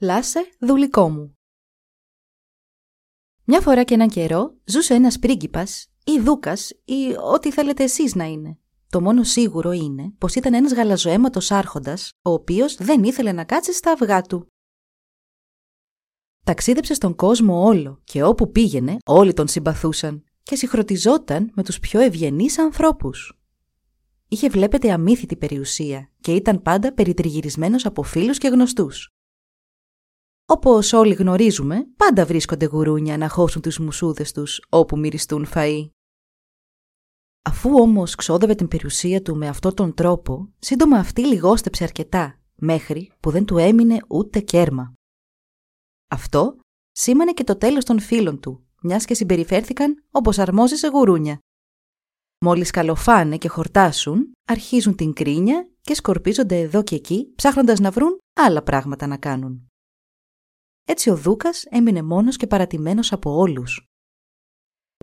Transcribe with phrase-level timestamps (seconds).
[0.00, 1.36] Λάσε δουλικό μου.
[3.44, 8.24] Μια φορά και έναν καιρό ζούσε ένας πρίγκιπας ή δούκας ή ό,τι θέλετε εσείς να
[8.24, 8.58] είναι.
[8.88, 13.72] Το μόνο σίγουρο είναι πως ήταν ένας γαλαζοαίματος άρχοντας, ο οποίος δεν ήθελε να κάτσει
[13.72, 14.46] στα αυγά του.
[16.44, 22.00] Ταξίδεψε στον κόσμο όλο και όπου πήγαινε όλοι τον συμπαθούσαν και συγχρονιζόταν με τους πιο
[22.00, 23.40] ευγενείς ανθρώπους.
[24.28, 29.15] Είχε βλέπετε αμύθιτη περιουσία και ήταν πάντα περιτριγυρισμένος από φίλους και γνωστούς.
[30.48, 35.90] Όπως όλοι γνωρίζουμε, πάντα βρίσκονται γουρούνια να χώσουν τους μουσούδες τους όπου μυριστούν φαΐ.
[37.42, 43.12] Αφού όμως ξόδευε την περιουσία του με αυτόν τον τρόπο, σύντομα αυτή λιγόστεψε αρκετά, μέχρι
[43.20, 44.92] που δεν του έμεινε ούτε κέρμα.
[46.08, 46.58] Αυτό
[46.92, 51.38] σήμανε και το τέλος των φίλων του, μιας και συμπεριφέρθηκαν όπως αρμόζει σε γουρούνια.
[52.44, 58.18] Μόλις καλοφάνε και χορτάσουν, αρχίζουν την κρίνια και σκορπίζονται εδώ και εκεί, ψάχνοντας να βρουν
[58.40, 59.70] άλλα πράγματα να κάνουν.
[60.88, 63.90] Έτσι ο Δούκας έμεινε μόνος και παρατημένος από όλους.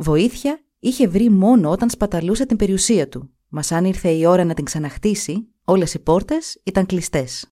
[0.02, 4.54] Βοήθεια είχε βρει μόνο όταν σπαταλούσε την περιουσία του, μας αν ήρθε η ώρα να
[4.54, 7.48] την ξαναχτίσει, όλες οι πόρτες ήταν κλειστές.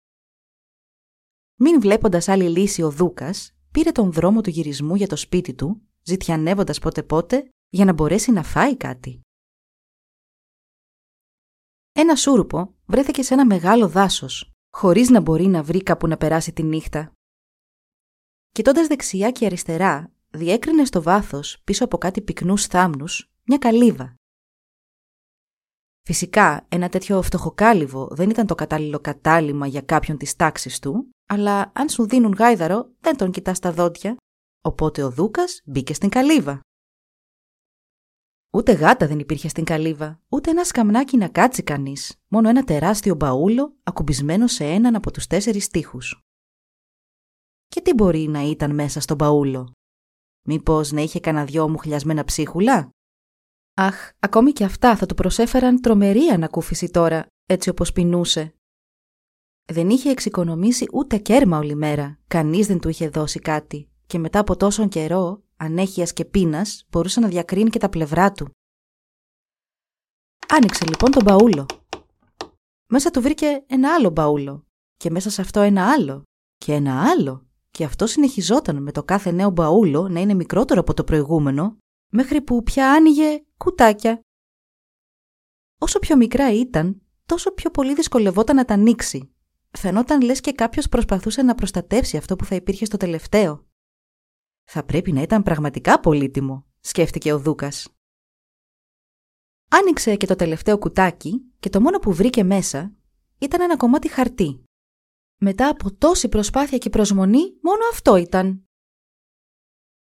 [1.55, 5.81] Μην βλέποντας άλλη λύση ο Δούκας, πήρε τον δρόμο του γυρισμού για το σπίτι του,
[6.03, 9.21] ζητιανεύοντας πότε πότε για να μπορέσει να φάει κάτι.
[11.91, 16.53] Ένα σούρουπο βρέθηκε σε ένα μεγάλο δάσος, χωρίς να μπορεί να βρει κάπου να περάσει
[16.53, 17.13] τη νύχτα
[18.53, 24.15] Κοιτώντας δεξιά και αριστερά, διέκρινε στο βάθος, πίσω από κάτι πυκνούς θάμνους, μια καλύβα.
[26.01, 31.71] Φυσικά, ένα τέτοιο φτωχοκάλυβο δεν ήταν το κατάλληλο κατάλημα για κάποιον της τάξης του, αλλά
[31.75, 34.15] αν σου δίνουν γάιδαρο, δεν τον κοιτάς τα δόντια,
[34.61, 36.59] οπότε ο Δούκας μπήκε στην καλύβα.
[38.53, 43.15] Ούτε γάτα δεν υπήρχε στην καλύβα, ούτε ένα σκαμνάκι να κάτσει κανείς, μόνο ένα τεράστιο
[43.15, 46.21] μπαούλο ακουμπισμένο σε έναν από τους τέσσερις τείχους.
[47.71, 49.71] Και τι μπορεί να ήταν μέσα στον παούλο;
[50.47, 52.89] Μήπως να είχε κανένα δυο μου χλιασμένα ψίχουλα;
[53.73, 58.53] Αχ, ακόμη και αυτά θα του προσέφεραν τρομερή ανακούφιση τώρα, έτσι όπως πεινούσε.
[59.71, 64.39] Δεν είχε εξοικονομήσει ούτε κέρμα όλη μέρα, κανείς δεν του είχε δώσει κάτι και μετά
[64.39, 68.49] από τόσον καιρό, ανέχειας και πείνας, μπορούσε να διακρίνει και τα πλευρά του.
[70.47, 71.65] Άνοιξε λοιπόν τον μπαούλο.
[72.89, 74.65] Μέσα του βρήκε ένα άλλο μπαούλο
[74.97, 76.23] και μέσα σε αυτό ένα άλλο
[76.57, 77.45] και ένα άλλο
[77.81, 81.77] και αυτό συνεχιζόταν με το κάθε νέο μπαούλο να είναι μικρότερο από το προηγούμενο,
[82.11, 84.19] μέχρι που πια άνοιγε κουτάκια.
[85.79, 89.33] Όσο πιο μικρά ήταν, τόσο πιο πολύ δυσκολευόταν να τα ανοίξει.
[89.71, 93.65] Φαινόταν λες και κάποιος προσπαθούσε να προστατεύσει αυτό που θα υπήρχε στο τελευταίο.
[94.63, 97.87] Θα πρέπει να ήταν πραγματικά πολύτιμο, σκέφτηκε ο Δούκας.
[99.69, 102.91] Άνοιξε και το τελευταίο κουτάκι και το μόνο που βρήκε μέσα
[103.37, 104.63] ήταν ένα κομμάτι χαρτί
[105.43, 108.65] μετά από τόση προσπάθεια και προσμονή, μόνο αυτό ήταν.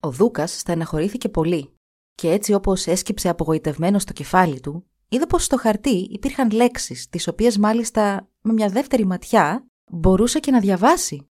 [0.00, 1.74] Ο Δούκας στεναχωρήθηκε πολύ
[2.14, 7.28] και έτσι όπως έσκυψε απογοητευμένο στο κεφάλι του, είδε πως στο χαρτί υπήρχαν λέξεις, τις
[7.28, 11.30] οποίες μάλιστα με μια δεύτερη ματιά μπορούσε και να διαβάσει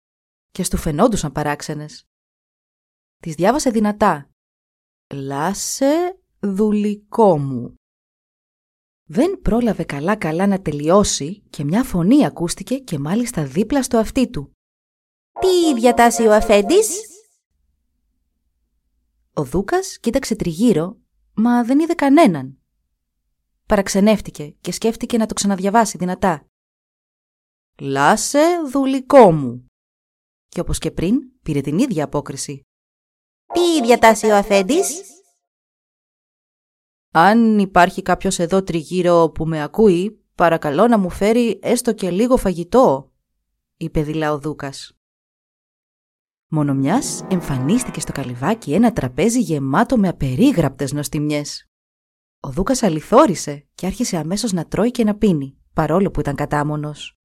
[0.50, 2.06] και στου φαινόντουσαν παράξενες.
[3.16, 4.30] Τις διάβασε δυνατά.
[5.14, 7.77] «Λάσε δουλικό μου».
[9.10, 14.52] Δεν πρόλαβε καλά-καλά να τελειώσει και μια φωνή ακούστηκε και μάλιστα δίπλα στο αυτί του.
[15.40, 17.00] «Τι διατάσσει ο αφέντης»
[19.34, 20.96] Ο Δούκας κοίταξε τριγύρω,
[21.34, 22.58] μα δεν είδε κανέναν.
[23.66, 26.46] Παραξενεύτηκε και σκέφτηκε να το ξαναδιαβάσει δυνατά.
[27.78, 29.66] «Λάσε δουλικό μου»
[30.48, 32.62] και όπως και πριν πήρε την ίδια απόκριση.
[33.52, 35.17] «Τι διατάσσει ο αφέντης»
[37.10, 42.36] Αν υπάρχει κάποιος εδώ τριγύρω που με ακούει, παρακαλώ να μου φέρει έστω και λίγο
[42.36, 43.12] φαγητό,
[43.76, 44.92] είπε δειλά ο Δούκας.
[46.48, 51.68] Μόνο μιας εμφανίστηκε στο καλυβάκι ένα τραπέζι γεμάτο με απερίγραπτες νοστιμιές.
[52.40, 57.18] Ο Δούκας αληθόρισε και άρχισε αμέσως να τρώει και να πίνει, παρόλο που ήταν κατάμονος.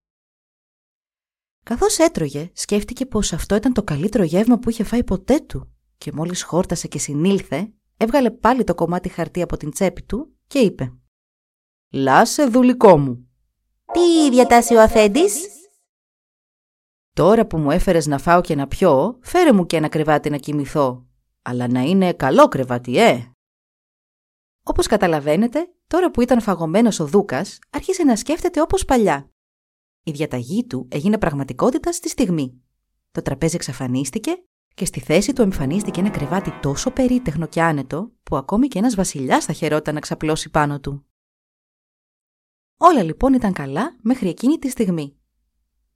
[1.63, 6.11] Καθώς έτρωγε, σκέφτηκε πως αυτό ήταν το καλύτερο γεύμα που είχε φάει ποτέ του και
[6.11, 10.93] μόλις χόρτασε και συνήλθε, έβγαλε πάλι το κομμάτι χαρτί από την τσέπη του και είπε
[11.91, 13.27] «Λάσε δουλικό μου».
[13.93, 15.47] «Τι διατάσσει ο αφέντης»
[17.13, 20.37] Τώρα που μου έφερες να φάω και να πιω, φέρε μου και ένα κρεβάτι να
[20.37, 21.07] κοιμηθώ.
[21.41, 23.31] Αλλά να είναι καλό κρεβάτι, ε!
[24.63, 29.29] Όπως καταλαβαίνετε, τώρα που ήταν φαγωμένος ο Δούκας, άρχισε να σκέφτεται όπως παλιά.
[30.03, 32.61] Η διαταγή του έγινε πραγματικότητα στη στιγμή.
[33.11, 34.43] Το τραπέζι εξαφανίστηκε
[34.73, 38.95] και στη θέση του εμφανίστηκε ένα κρεβάτι τόσο περίτεχνο και άνετο που ακόμη και ένας
[38.95, 41.05] βασιλιάς θα χαιρόταν να ξαπλώσει πάνω του.
[42.77, 45.17] Όλα λοιπόν ήταν καλά μέχρι εκείνη τη στιγμή.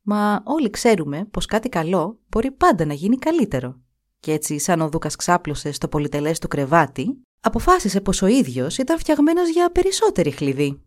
[0.02, 3.82] Μα όλοι ξέρουμε πως κάτι καλό μπορεί πάντα να γίνει καλύτερο.
[4.20, 9.00] Και έτσι σαν ο Δούκας ξάπλωσε στο πολυτελές του κρεβάτι, αποφάσισε πως ο ίδιος ήταν
[9.00, 10.82] φτιαγμένος για περισσότερη χλειδί.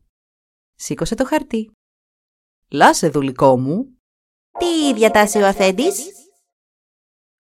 [0.74, 1.70] Σήκωσε το χαρτί.
[2.68, 3.86] «Λάσε δουλικό μου».
[4.58, 6.19] «Τι διατάσσει ο αφέντης»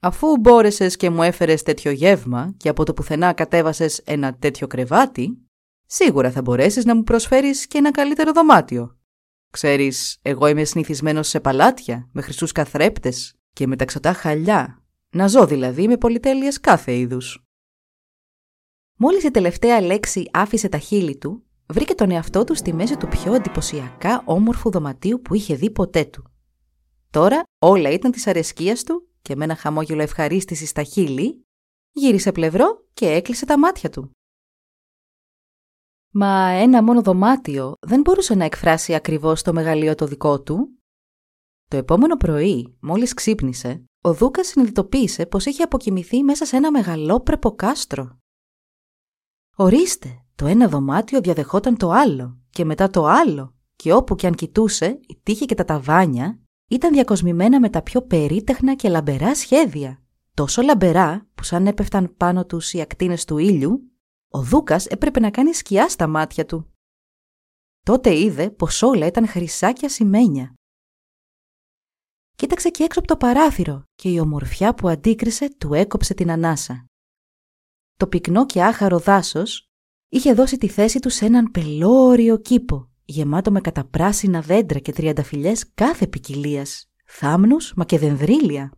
[0.01, 5.39] Αφού μπόρεσες και μου έφερες τέτοιο γεύμα και από το πουθενά κατέβασες ένα τέτοιο κρεβάτι,
[5.87, 8.99] σίγουρα θα μπορέσεις να μου προσφέρεις και ένα καλύτερο δωμάτιο.
[9.51, 14.83] Ξέρεις, εγώ είμαι συνηθισμένος σε παλάτια, με χρυσούς καθρέπτες και με ταξωτά χαλιά.
[15.11, 17.45] Να ζω δηλαδή με πολυτέλειες κάθε είδους.
[18.97, 23.09] Μόλις η τελευταία λέξη άφησε τα χείλη του, βρήκε τον εαυτό του στη μέση του
[23.09, 26.33] πιο εντυπωσιακά όμορφου δωματίου που είχε δει ποτέ του.
[27.11, 31.47] Τώρα όλα ήταν της αρεσκίας του και με ένα χαμόγελο ευχαρίστησης στα χείλη,
[31.93, 34.11] γύρισε πλευρό και έκλεισε τα μάτια του.
[36.13, 40.79] Μα ένα μόνο δωμάτιο δεν μπορούσε να εκφράσει ακριβώς το μεγαλείο το δικό του.
[41.69, 47.55] Το επόμενο πρωί, μόλις ξύπνησε, ο Δούκας συνειδητοποίησε πως είχε αποκοιμηθεί μέσα σε ένα μεγαλόπρεπο
[47.55, 48.19] κάστρο.
[49.57, 54.35] Ορίστε, το ένα δωμάτιο διαδεχόταν το άλλο και μετά το άλλο και όπου κι αν
[54.35, 60.03] κοιτούσε, η τύχη και τα ταβάνια ήταν διακοσμημένα με τα πιο περίτεχνα και λαμπερά σχέδια.
[60.35, 63.93] Τόσο λαμπερά που σαν έπεφταν πάνω τους οι ακτίνες του ήλιου,
[64.29, 66.73] ο Δούκας έπρεπε να κάνει σκιά στα μάτια του.
[67.83, 70.55] Τότε είδε πως όλα ήταν χρυσά και ασημένια.
[72.37, 76.85] Κοίταξε και έξω από το παράθυρο και η ομορφιά που αντίκρισε του έκοψε την ανάσα.
[77.97, 79.69] Το πυκνό και άχαρο δάσος
[80.09, 85.73] είχε δώσει τη θέση του σε έναν πελώριο κήπο γεμάτο με καταπράσινα δέντρα και τριανταφυλιές
[85.75, 88.73] κάθε ποικιλίας, θάμνους μα και δενδρίλια.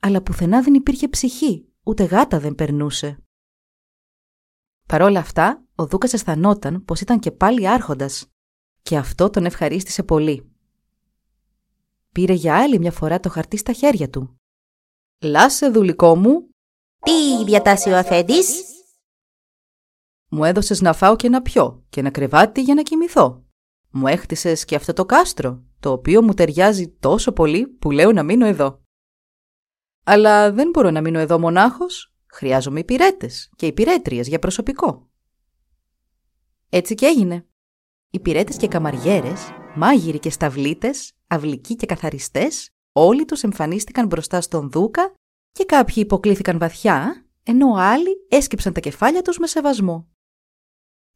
[0.00, 3.18] Αλλά πουθενά δεν υπήρχε ψυχή, ούτε γάτα δεν περνούσε.
[4.88, 8.30] Παρόλα αυτά, ο Δούκας αισθανόταν πως ήταν και πάλι άρχοντας
[8.82, 10.50] και αυτό τον ευχαρίστησε πολύ.
[12.12, 14.40] Πήρε για άλλη μια φορά το χαρτί στα χέρια του.
[15.22, 16.48] «Λάσε, δουλικό μου!»
[17.00, 18.75] «Τι διατάσσει ο αφέντης»
[20.28, 23.44] Μου έδωσες να φάω και να πιω και να κρεβάτι για να κοιμηθώ.
[23.90, 28.22] Μου έχτισες και αυτό το κάστρο, το οποίο μου ταιριάζει τόσο πολύ που λέω να
[28.22, 28.80] μείνω εδώ.
[30.04, 32.14] Αλλά δεν μπορώ να μείνω εδώ μονάχος.
[32.26, 35.10] Χρειάζομαι υπηρέτε και υπηρέτριε για προσωπικό.
[36.68, 37.46] Έτσι και έγινε.
[38.10, 45.14] Υπηρέτε και καμαριέρες, μάγειροι και σταυλίτες, αυλικοί και καθαριστές, όλοι τους εμφανίστηκαν μπροστά στον Δούκα
[45.52, 50.08] και κάποιοι υποκλήθηκαν βαθιά, ενώ άλλοι έσκυψαν τα κεφάλια τους με σεβασμό.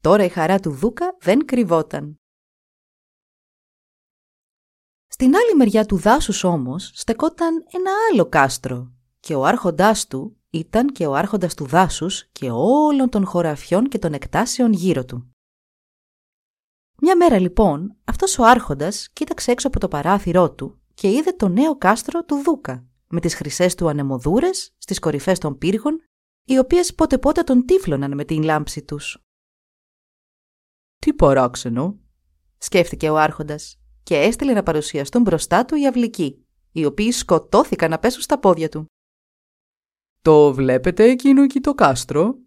[0.00, 2.20] Τώρα η χαρά του Δούκα δεν κρυβόταν.
[5.06, 10.86] Στην άλλη μεριά του δάσους όμως στεκόταν ένα άλλο κάστρο και ο άρχοντάς του ήταν
[10.86, 15.34] και ο άρχοντας του δάσους και όλων των χωραφιών και των εκτάσεων γύρω του.
[17.00, 21.48] Μια μέρα λοιπόν αυτός ο άρχοντας κοίταξε έξω από το παράθυρό του και είδε το
[21.48, 26.00] νέο κάστρο του Δούκα με τις χρυσές του ανεμοδούρες στις κορυφές των πύργων
[26.44, 29.29] οι οποίες πότε πότε τον τύφλωναν με την λάμψη τους.
[31.00, 31.98] «Τι παράξενο»,
[32.58, 37.98] σκέφτηκε ο άρχοντας και έστειλε να παρουσιαστούν μπροστά του οι αυλικοί, οι οποίοι σκοτώθηκαν να
[37.98, 38.86] πέσουν στα πόδια του.
[40.22, 42.38] «Το βλέπετε εκείνο εκεί το κάστρο»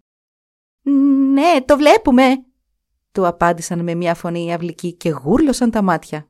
[1.32, 2.44] «Ναι, το βλέπουμε»,
[3.12, 6.28] του απάντησαν με μια φωνή οι αυλικοί και γούρλωσαν τα μάτια.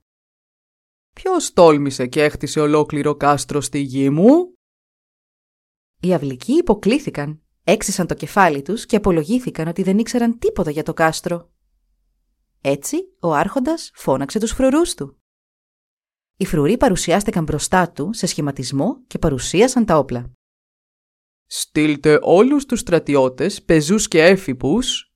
[1.13, 4.53] «Ποιος τόλμησε και έχτισε ολόκληρο κάστρο στη γη μου»
[6.01, 10.95] Οι αυλικοί υποκλήθηκαν, έξισαν το κεφάλι τους και απολογήθηκαν ότι δεν ήξεραν τίποτα για το
[10.95, 11.54] κάστρο.
[12.67, 15.19] Έτσι, ο άρχοντας φώναξε τους φρουρούς του.
[16.37, 20.31] Οι φρουροί παρουσιάστηκαν μπροστά του σε σχηματισμό και παρουσίασαν τα όπλα.
[21.47, 25.13] «Στείλτε όλους τους στρατιώτες, πεζούς και έφυπους»,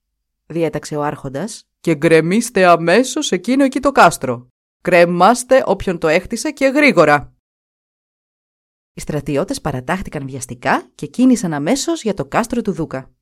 [0.46, 4.48] διέταξε ο άρχοντας, «και γκρεμίστε αμέσως εκείνο εκεί το κάστρο.
[4.82, 7.36] Κρεμάστε όποιον το έχτισε και γρήγορα».
[8.92, 13.12] Οι στρατιώτες παρατάχτηκαν βιαστικά και κίνησαν αμέσως για το κάστρο του Δούκα.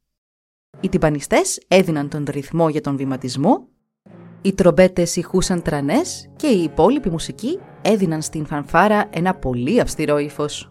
[0.80, 3.74] Οι τυμπανιστές έδιναν τον ρυθμό για τον βηματισμό
[4.42, 10.70] οι τρομπέτες ηχούσαν τρανές και οι υπόλοιποι μουσικοί έδιναν στην φανφάρα ένα πολύ αυστηρό ύφος.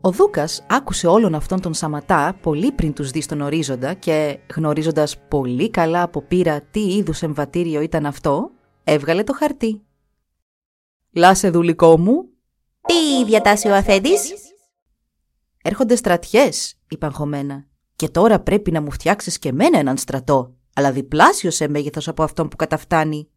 [0.00, 5.18] Ο Δούκας άκουσε όλον αυτόν τον Σαματά πολύ πριν τους δει στον ορίζοντα και γνωρίζοντας
[5.28, 8.50] πολύ καλά από πείρα τι είδους εμβατήριο ήταν αυτό,
[8.84, 9.82] έβγαλε το χαρτί.
[11.12, 12.28] Λάσε δουλικό μου.
[12.86, 14.32] Τι διατάσσει ο αφέντης.
[15.62, 17.66] Έρχονται στρατιές, είπαν χωμένα.
[17.96, 22.22] Και τώρα πρέπει να μου φτιάξεις και μένα έναν στρατό, αλλά διπλάσιος σε μέγεθος από
[22.22, 23.30] αυτόν που καταφτάνει.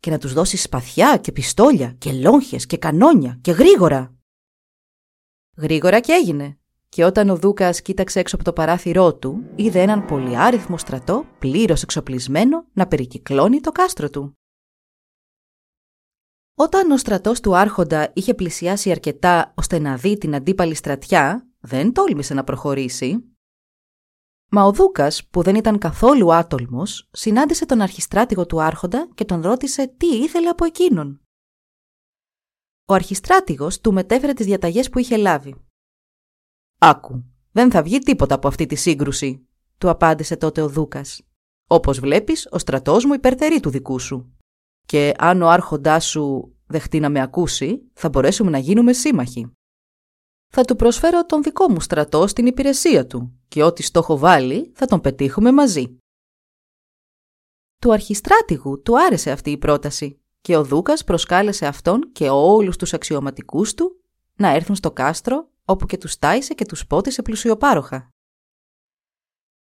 [0.00, 4.14] Και να τους δώσεις σπαθιά και πιστόλια και λόγχες και κανόνια και γρήγορα.
[5.56, 6.58] Γρήγορα και έγινε.
[6.88, 11.82] Και όταν ο Δούκας κοίταξε έξω από το παράθυρό του, είδε έναν πολυάριθμο στρατό πλήρως
[11.82, 14.32] εξοπλισμένο να περικυκλώνει το κάστρο του.
[16.54, 21.92] Όταν ο στρατός του άρχοντα είχε πλησιάσει αρκετά ώστε να δει την αντίπαλη στρατιά, δεν
[21.92, 23.37] τόλμησε να προχωρήσει.
[24.50, 29.40] Μα ο Δούκας, που δεν ήταν καθόλου άτολμος, συνάντησε τον αρχιστράτηγο του άρχοντα και τον
[29.40, 31.20] ρώτησε τι ήθελε από εκείνον.
[32.84, 35.54] Ο αρχιστράτηγος του μετέφερε τις διαταγές που είχε λάβει.
[36.78, 39.46] «Άκου, δεν θα βγει τίποτα από αυτή τη σύγκρουση»,
[39.78, 41.22] του απάντησε τότε ο Δούκας.
[41.66, 44.36] «Όπως βλέπεις, ο στρατός μου υπερτερεί του δικού σου.
[44.86, 49.52] Και αν ο άρχοντάς σου δεχτεί να με ακούσει, θα μπορέσουμε να γίνουμε σύμμαχοι.
[50.48, 54.86] Θα του προσφέρω τον δικό μου στρατό στην υπηρεσία του και ό,τι στόχο βάλει θα
[54.86, 55.98] τον πετύχουμε μαζί.
[57.78, 62.92] Του αρχιστράτηγου του άρεσε αυτή η πρόταση και ο Δούκας προσκάλεσε αυτόν και όλους τους
[62.92, 64.00] αξιωματικούς του
[64.34, 68.08] να έρθουν στο κάστρο όπου και τους τάισε και τους πότισε πλουσιοπάροχα.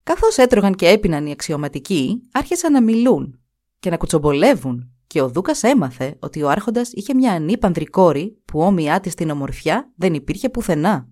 [0.03, 3.41] Καθώς έτρωγαν και έπιναν οι αξιωματικοί, άρχισαν να μιλούν
[3.79, 8.61] και να κουτσομπολεύουν και ο Δούκας έμαθε ότι ο άρχοντας είχε μια ανήπανδρη κόρη που
[8.61, 11.09] όμοιά της στην ομορφιά δεν υπήρχε πουθενά.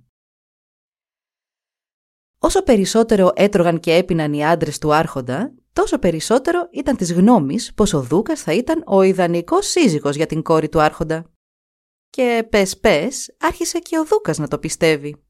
[2.39, 7.93] Όσο περισσότερο έτρωγαν και έπιναν οι άντρες του άρχοντα, τόσο περισσότερο ήταν της γνώμης πως
[7.93, 11.25] ο Δούκας θα ήταν ο ιδανικός σύζυγος για την κόρη του άρχοντα.
[12.11, 15.25] Και πες πες άρχισε και ο Δούκας να το πιστεύει.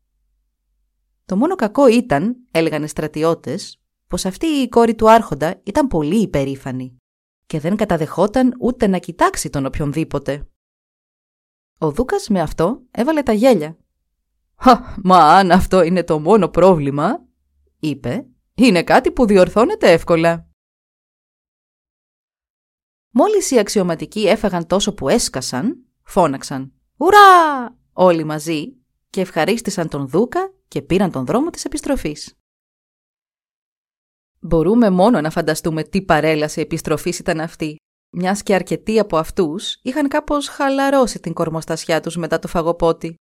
[1.24, 6.20] Το μόνο κακό ήταν, έλεγαν οι στρατιώτες, πως αυτή η κόρη του άρχοντα ήταν πολύ
[6.20, 6.98] υπερήφανη
[7.46, 10.48] και δεν καταδεχόταν ούτε να κοιτάξει τον οποιονδήποτε.
[11.78, 13.78] Ο Δούκας με αυτό έβαλε τα γέλια.
[15.02, 17.26] «Μα αν αυτό είναι το μόνο πρόβλημα»,
[17.78, 20.48] είπε, «είναι κάτι που διορθώνεται εύκολα».
[23.10, 28.76] Μόλις οι αξιωματικοί έφαγαν τόσο που έσκασαν, φώναξαν «Ουρά!» όλοι μαζί
[29.10, 32.38] και ευχαρίστησαν τον Δούκα και πήραν τον δρόμο της επιστροφής.
[34.46, 37.76] Μπορούμε μόνο να φανταστούμε τι παρέλαση επιστροφής ήταν αυτή,
[38.10, 43.14] μιας και αρκετοί από αυτούς είχαν κάπως χαλαρώσει την κορμοστασιά τους μετά το φαγοπότη.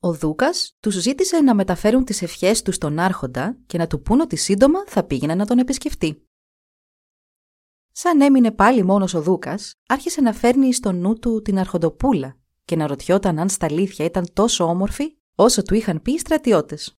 [0.00, 4.20] Ο Δούκας τους ζήτησε να μεταφέρουν τις ευχές τους στον άρχοντα και να του πούν
[4.20, 6.28] ότι σύντομα θα πήγαινε να τον επισκεφτεί.
[7.92, 12.76] Σαν έμεινε πάλι μόνος ο Δούκας, άρχισε να φέρνει στο νου του την αρχοντοπούλα και
[12.76, 16.98] να ρωτιόταν αν στα αλήθεια ήταν τόσο όμορφη όσο του είχαν πει οι στρατιώτες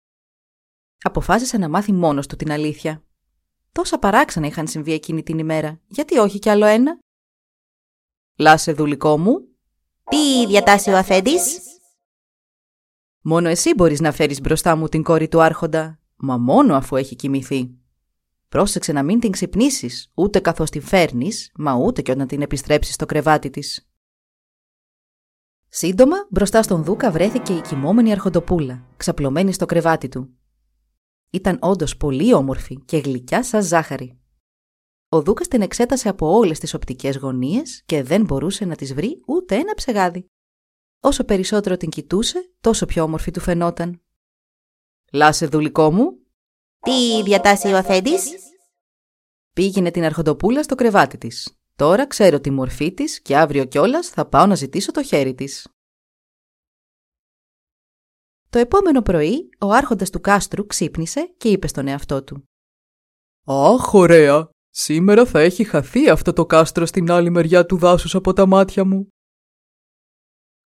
[1.04, 3.04] αποφάσισε να μάθει μόνος του την αλήθεια.
[3.72, 6.98] Τόσα παράξενα είχαν συμβεί εκείνη την ημέρα, γιατί όχι κι άλλο ένα;
[8.36, 9.48] «Λάσε δουλικό μου».
[10.04, 11.58] «Τι διατάσσει ο αφέντης»
[13.20, 17.16] «Μόνο εσύ μπορείς να φέρεις μπροστά μου την κόρη του άρχοντα, μα μόνο αφού έχει
[17.16, 17.78] κοιμηθεί.
[18.48, 22.94] Πρόσεξε να μην την ξυπνήσεις, ούτε καθώς την φέρνεις, μα ούτε και όταν την επιστρέψεις
[22.94, 23.88] στο κρεβάτι της».
[25.68, 30.38] Σύντομα, μπροστά στον Δούκα βρέθηκε η κοιμόμενη αρχοντοπούλα, ξαπλωμένη στο κρεβάτι του.
[31.34, 34.18] Ήταν όντως πολύ όμορφη και γλυκιά σαν ζάχαρη.
[35.08, 39.22] Ο Δούκας την εξέτασε από όλες τις οπτικές γωνίες και δεν μπορούσε να τις βρει
[39.26, 40.26] ούτε ένα ψεγάδι.
[41.00, 44.02] Όσο περισσότερο την κοιτούσε, τόσο πιο όμορφη του φαινόταν.
[45.12, 46.18] «Λάσε δουλικό μου»
[46.80, 48.32] «Τι διατάσσει ο αφέντης»
[49.52, 51.58] Πήγαινε την αρχοντοπούλα στο κρεβάτι της.
[51.76, 55.73] Τώρα ξέρω τη μορφή της και αύριο κιόλας θα πάω να ζητήσω το χέρι της.
[58.54, 62.48] Το επόμενο πρωί, ο άρχοντας του κάστρου ξύπνησε και είπε στον εαυτό του.
[63.44, 64.48] «Αχ, ωραία!
[64.70, 68.84] Σήμερα θα έχει χαθεί αυτό το κάστρο στην άλλη μεριά του δάσους από τα μάτια
[68.84, 69.08] μου».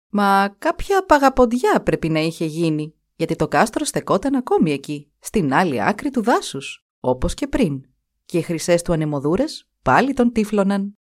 [0.09, 5.83] Μα κάποια παγαποντιά πρέπει να είχε γίνει, γιατί το κάστρο στεκόταν ακόμη εκεί, στην άλλη
[5.83, 7.81] άκρη του δάσους, όπως και πριν,
[8.25, 10.93] και οι χρυσές του ανεμοδούρες πάλι τον τύφλωναν.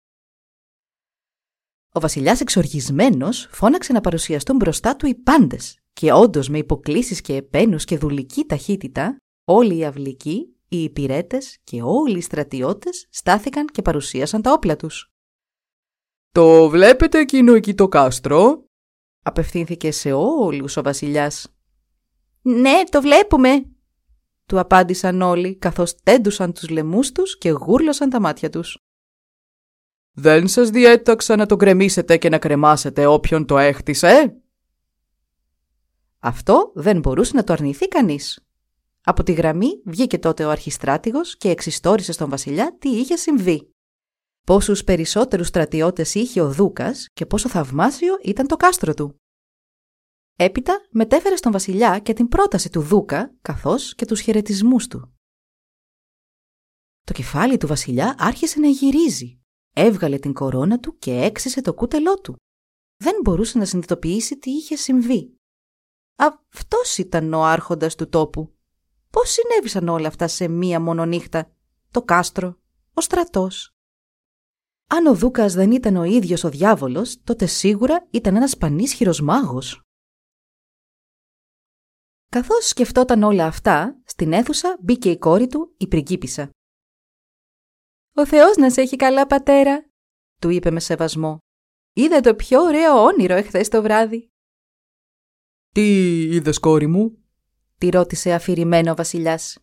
[1.92, 7.36] Ο βασιλιάς εξοργισμένος φώναξε να παρουσιαστούν μπροστά του οι πάντες και όντως με υποκλήσεις και
[7.36, 13.82] επένους και δουλική ταχύτητα, όλοι οι αυλικοί, οι υπηρέτες και όλοι οι στρατιώτες στάθηκαν και
[13.82, 15.12] παρουσίασαν τα όπλα τους.
[16.32, 18.64] «Το βλέπετε εκείνο εκεί το κάστρο»
[19.24, 21.56] απευθύνθηκε σε όλους ο βασιλιάς.
[22.42, 23.66] «Ναι, το βλέπουμε»
[24.46, 28.78] του απάντησαν όλοι καθώς τέντουσαν τους λαιμούς τους και γούρλωσαν τα μάτια τους.
[30.12, 34.42] «Δεν σας διέταξα να το γκρεμίσετε και να κρεμάσετε όποιον το έχτισε»
[36.24, 38.46] Αυτό δεν μπορούσε να το αρνηθεί κανείς.
[39.04, 43.70] Από τη γραμμή βγήκε τότε ο αρχιστράτηγος και εξιστόρισε στον βασιλιά τι είχε συμβεί.
[44.46, 49.16] πόσους περισσότερους στρατιώτες είχε ο Δούκας και πόσο θαυμάσιο ήταν το κάστρο του.
[50.36, 55.13] Έπειτα μετέφερε στον βασιλιά και την πρόταση του Δούκα καθώς και τους χαιρετισμούς του.
[57.04, 59.40] Το κεφάλι του βασιλιά άρχισε να γυρίζει.
[59.74, 62.36] Έβγαλε την κορώνα του και έξισε το κούτελό του.
[62.98, 65.36] Δεν μπορούσε να συνειδητοποιήσει τι είχε συμβεί.
[66.15, 68.56] Αυτός ήταν ο άρχοντας του τόπου.
[69.10, 71.51] Πώς συνέβησαν όλα αυτά σε μία μόνο νύχτα;
[71.91, 72.60] Το κάστρο,
[72.94, 73.75] ο στρατός.
[74.88, 79.82] Αν ο Δούκας δεν ήταν ο ίδιος ο διάβολος, τότε σίγουρα ήταν ένας πανίσχυρος μάγος.
[82.30, 86.50] Καθώς σκεφτόταν όλα αυτά, στην αίθουσα μπήκε η κόρη του, η πριγκίπισσα.
[88.15, 89.89] «Ο Θεός να σε έχει καλά, πατέρα»,
[90.41, 91.38] του είπε με σεβασμό.
[91.94, 94.31] «Είδα το πιο ωραίο όνειρο εχθές το βράδυ».
[95.74, 97.18] «Τι είδες, κόρη μου»
[97.78, 99.58] τη ρώτησε αφηρημένο ο βασιλιάς.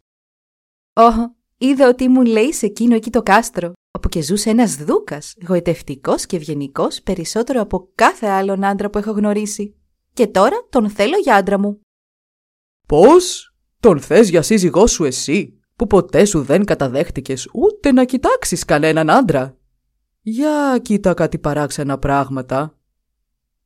[0.93, 1.11] «Ω,
[1.59, 6.27] είδα ότι μου λέει σε εκείνο εκεί το κάστρο, όπου και ζούσε ένας δούκας, γοητευτικός
[6.27, 9.75] και ευγενικός περισσότερο από κάθε άλλον άντρα που έχω γνωρίσει.
[10.13, 11.81] Και τώρα τον θέλω για άντρα μου».
[12.87, 18.65] «Πώς; Τον θες για σύζυγός σου εσύ, που ποτέ σου δεν καταδέχτηκες ούτε να κοιτάξεις
[18.65, 19.57] κανέναν άντρα;
[20.21, 22.79] Για κοίτα κάτι παράξενα πράγματα»,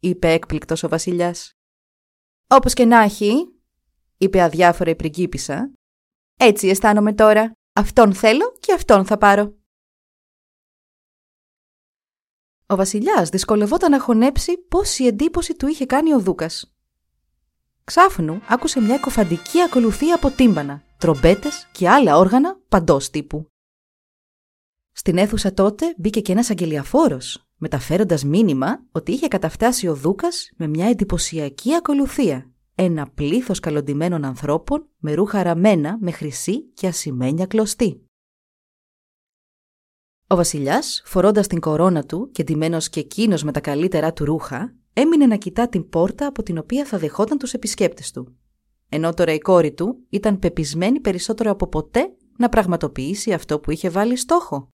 [0.01, 1.57] είπε έκπληκτος ο βασιλιάς.
[2.53, 3.33] «Όπως και να έχει»,
[4.19, 5.73] είπε αδιάφορα η πριγκίπισσα,
[6.37, 7.53] «έτσι αισθάνομαι τώρα.
[7.73, 9.55] Αυτόν θέλω και αυτόν θα πάρω».
[12.67, 16.75] Ο βασιλιάς δυσκολευόταν να χωνέψει πόση εντύπωση του είχε κάνει ο Δούκας.
[17.85, 23.47] Ξάφνου άκουσε μια κοφαντική ακολουθία από τύμπανα, τρομπέτες και άλλα όργανα παντός τύπου.
[24.93, 30.67] Στην αίθουσα τότε μπήκε και ένας αγγελιαφόρος, μεταφέροντας μήνυμα ότι είχε καταφτάσει ο Δούκας με
[30.67, 32.51] μια εντυπωσιακή ακολουθία.
[32.75, 38.07] Ένα πλήθος καλοντημένων ανθρώπων με ρούχα ραμμένα με χρυσή και ασημένια κλωστή.
[40.27, 44.75] Ο βασιλιάς, φορώντας την κορώνα του και ντυμένος και εκείνος με τα καλύτερά του ρούχα,
[44.93, 48.37] έμεινε να κοιτά την πόρτα από την οποία θα δεχόταν τους επισκέπτες του.
[48.89, 53.89] Ενώ τώρα η κόρη του ήταν πεπισμένη περισσότερο από ποτέ να πραγματοποιήσει αυτό που είχε
[53.89, 54.72] βάλει στόχο.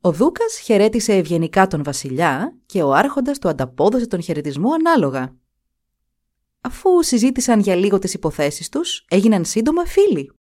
[0.00, 5.36] Ο Δούκας χαιρέτησε ευγενικά τον βασιλιά και ο άρχοντας του ανταπόδωσε τον χαιρετισμό ανάλογα.
[6.60, 10.32] Αφού συζήτησαν για λίγο τις υποθέσεις τους, έγιναν σύντομα φίλοι.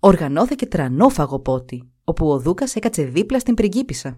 [0.00, 4.16] Οργανώθηκε τρανό φαγοπότη, όπου ο Δούκας έκατσε δίπλα στην πριγκίπισσα.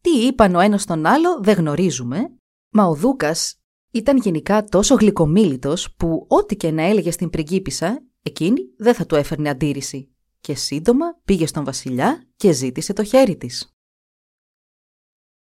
[0.00, 2.36] Τι είπαν ο ένας τον άλλο δεν γνωρίζουμε,
[2.70, 3.54] μα ο Δούκας
[3.90, 9.14] ήταν γενικά τόσο γλυκομίλητος που ό,τι και να έλεγε στην πριγκίπισσα, εκείνη δεν θα του
[9.14, 10.15] έφερνε αντίρρηση
[10.46, 13.76] και σύντομα πήγε στον βασιλιά και ζήτησε το χέρι της.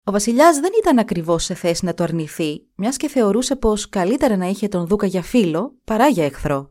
[0.04, 4.38] Ο βασιλιάς δεν ήταν ακριβώς σε θέση να το αρνηθεί, μιας και θεωρούσε πως καλύτερα
[4.38, 6.69] να είχε τον Δούκα για φίλο παρά για εχθρό.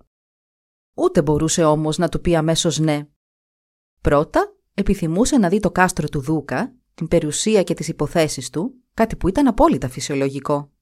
[0.95, 3.09] Ούτε μπορούσε όμως να του πει αμέσως ναι.
[4.01, 9.17] Πρώτα, επιθυμούσε να δει το κάστρο του Δούκα, την περιουσία και τις υποθέσεις του, κάτι
[9.17, 10.73] που ήταν απόλυτα φυσιολογικό.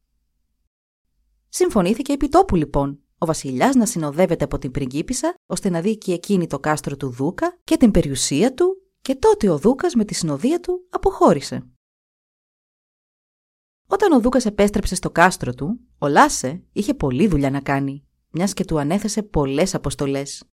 [1.48, 6.12] Συμφωνήθηκε επί τόπου λοιπόν ο βασιλιάς να συνοδεύεται από την πριγκίπισσα ώστε να δει και
[6.12, 10.14] εκείνη το κάστρο του Δούκα και την περιουσία του και τότε ο Δούκας με τη
[10.14, 11.66] συνοδεία του αποχώρησε.
[13.88, 18.52] Όταν ο Δούκας επέστρεψε στο κάστρο του, ο Λάσε είχε πολλή δουλειά να κάνει, μιας
[18.52, 20.44] και του ανέθεσε πολλές αποστολές.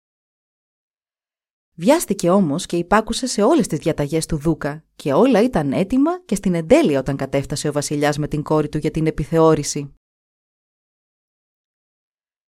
[1.75, 6.35] Βιάστηκε όμως και υπάκουσε σε όλες τις διαταγές του Δούκα και όλα ήταν έτοιμα και
[6.35, 9.95] στην εντέλεια όταν κατέφτασε ο βασιλιάς με την κόρη του για την επιθεώρηση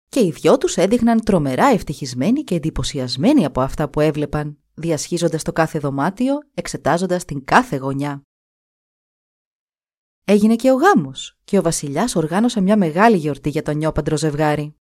[0.09, 5.51] και οι δυο τους έδειχναν τρομερά ευτυχισμένοι και εντυπωσιασμένοι από αυτά που έβλεπαν, διασχίζοντας το
[5.51, 8.21] κάθε δωμάτιο, εξετάζοντας την κάθε γωνιά.
[10.25, 14.75] Έγινε και ο γάμος και ο βασιλιάς οργάνωσε μια μεγάλη γιορτή για το νιόπαντρο ζευγάρι.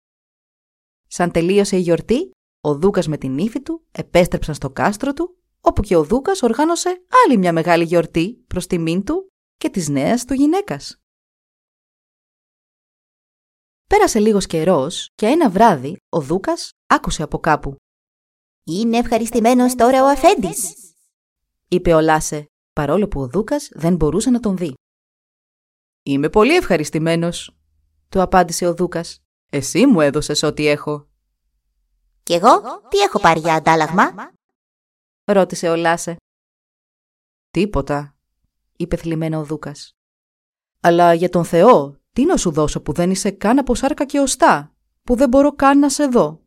[1.08, 5.82] Σαν τελείωσε η γιορτή, ο Δούκας με την ύφη του επέστρεψαν στο κάστρο του, όπου
[5.82, 10.34] και ο Δούκας οργάνωσε άλλη μια μεγάλη γιορτή προς τιμήν του και της νέας του
[10.34, 11.02] γυναίκας.
[13.88, 17.76] Πέρασε λίγος καιρός και ένα βράδυ ο Δούκας άκουσε από κάπου.
[18.64, 20.74] «Είναι ευχαριστημένος τώρα ο αφέντης»,
[21.68, 24.74] είπε ο Λάσε, παρόλο που ο Δούκας δεν μπορούσε να τον δει.
[26.04, 27.58] «Είμαι πολύ ευχαριστημένος»,
[28.10, 29.20] του απάντησε ο Δούκας.
[29.52, 31.08] «Εσύ μου έδωσες ό,τι έχω».
[32.24, 34.32] «Κι εγώ τι έχω πάρει για αντάλλαγμα»
[35.26, 36.16] ρώτησε ο Λάσε.
[37.52, 38.16] «Τίποτα»,
[38.78, 39.92] είπε θλιμμένο ο Δούκας.
[40.82, 44.20] «Αλλά για τον Θεό, τι να σου δώσω που δεν είσαι καν από σάρκα και
[44.20, 46.42] οστά, που δεν μπορώ καν να σε δω;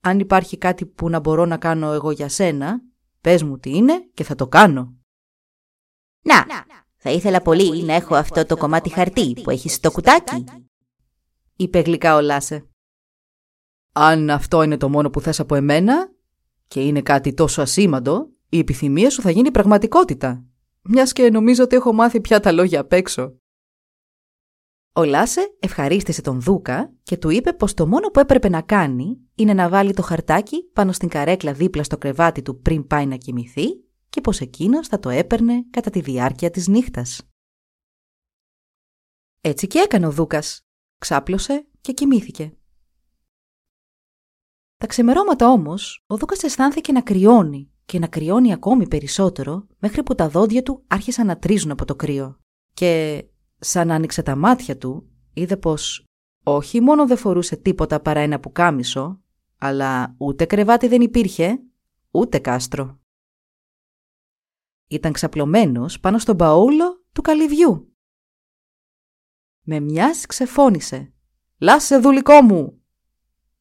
[0.00, 2.80] Αν υπάρχει κάτι που να μπορώ να κάνω εγώ για σένα,
[3.20, 4.94] πες μου τι είναι και θα το κάνω.
[6.22, 6.46] Να,
[6.96, 10.44] θα ήθελα πολύ να έχω αυτό το κομμάτι χαρτί που έχεις στο κουτάκι.
[11.56, 12.68] Είπε γλυκά ο Λάσε.
[13.92, 16.12] Αν αυτό είναι το μόνο που θες από εμένα,
[16.66, 20.44] Και είναι κάτι τόσο ασήμαντο, η επιθυμία σου θα γίνει πραγματικότητα.
[20.82, 23.38] Μιας και νομίζω ότι έχω μάθει πια τα λόγια απ' έξω.
[24.98, 29.20] Ο Λάσε ευχαρίστησε τον Δούκα και του είπε πως το μόνο που έπρεπε να κάνει
[29.34, 33.16] είναι να βάλει το χαρτάκι πάνω στην καρέκλα δίπλα στο κρεβάτι του πριν πάει να
[33.16, 33.66] κοιμηθεί
[34.08, 37.30] και πως εκείνος θα το έπαιρνε κατά τη διάρκεια της νύχτας.
[39.40, 40.66] Έτσι και έκανε ο Δούκας.
[40.98, 42.52] Ξάπλωσε και κοιμήθηκε.
[44.76, 50.14] Τα ξεμερώματα όμως, ο Δούκας αισθάνθηκε να κρυώνει και να κρυώνει ακόμη περισσότερο μέχρι που
[50.14, 52.40] τα δόντια του άρχισαν να τρίζουν από το κρύο.
[52.74, 53.24] Και
[53.58, 56.04] σαν άνοιξε τα μάτια του, είδε πως
[56.44, 59.22] όχι μόνο δεν φορούσε τίποτα παρά ένα πουκάμισο,
[59.58, 61.62] αλλά ούτε κρεβάτι δεν υπήρχε,
[62.10, 63.00] ούτε κάστρο.
[64.88, 67.92] Ήταν ξαπλωμένος πάνω στον παούλο του καλυβιού.
[69.62, 71.12] Με μιας ξεφώνησε
[71.58, 72.82] «Λάσε δουλικό μου!»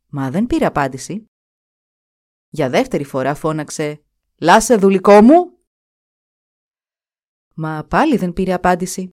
[0.07, 1.25] Μα δεν πήρε απάντηση.
[2.49, 4.03] Για δεύτερη φορά φώναξε
[4.35, 5.57] «Λάσε δουλικό μου!»
[7.55, 9.09] Μα πάλι δεν πήρε απάντηση.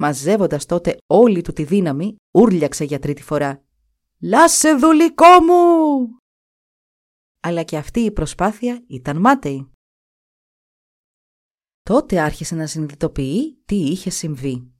[0.00, 3.62] Μαζεύοντας τότε όλη του τη δύναμη, ούρλιαξε για τρίτη φορά.
[4.20, 6.16] «Λάσε δουλικό μου!»
[7.40, 9.70] Αλλά και αυτή η προσπάθεια ήταν μάταιη.
[11.82, 14.72] Τότε άρχισε να συνειδητοποιεί τι είχε συμβεί.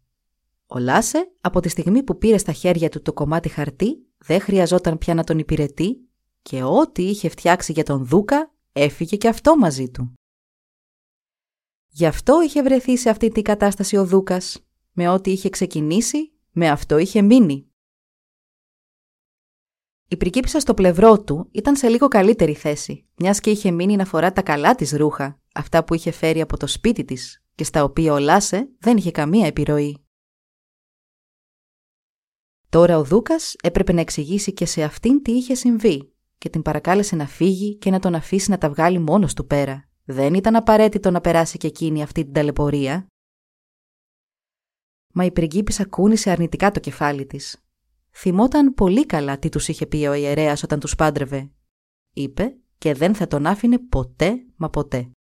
[0.66, 4.98] Ο Λάσε, από τη στιγμή που πήρε στα χέρια του το κομμάτι χαρτί, δεν χρειαζόταν
[4.98, 6.08] πια να τον υπηρετεί
[6.42, 10.12] και ό,τι είχε φτιάξει για τον Δούκα έφυγε και αυτό μαζί του.
[11.88, 14.67] Γι' αυτό είχε βρεθεί σε αυτή την κατάσταση ο Δούκας
[15.00, 17.70] με ό,τι είχε ξεκινήσει, με αυτό είχε μείνει.
[20.08, 24.04] Η πρικίπισσα στο πλευρό του ήταν σε λίγο καλύτερη θέση, μιας και είχε μείνει να
[24.04, 27.84] φορά τα καλά της ρούχα, αυτά που είχε φέρει από το σπίτι της και στα
[27.84, 30.06] οποία ο Λάσε δεν είχε καμία επιρροή.
[32.68, 37.16] Τώρα ο Δούκας έπρεπε να εξηγήσει και σε αυτήν τι είχε συμβεί και την παρακάλεσε
[37.16, 39.88] να φύγει και να τον αφήσει να τα βγάλει μόνος του πέρα.
[40.04, 43.08] Δεν ήταν απαραίτητο να περάσει και εκείνη αυτή την ταλαιπωρία
[45.18, 47.62] μα η πριγκίπισσα κούνησε αρνητικά το κεφάλι της.
[48.10, 51.50] Θυμόταν πολύ καλά τι τους είχε πει ο ιερέας όταν τους πάντρευε.
[52.12, 55.10] Είπε και δεν θα τον άφηνε ποτέ μα ποτέ.